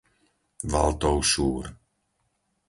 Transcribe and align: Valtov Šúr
Valtov 0.71 1.17
Šúr 1.31 1.65